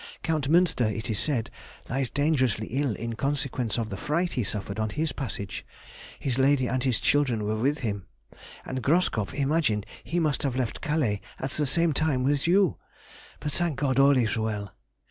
[0.23, 1.51] Count Münster, it is said,
[1.87, 5.63] lies dangerously ill in consequence of the fright he suffered on his passage
[6.19, 8.07] (his lady and his children were with him),
[8.65, 12.77] and Groskopf imagined he must have left Calais at the same time with you.
[13.39, 14.73] But, thank God, all is well!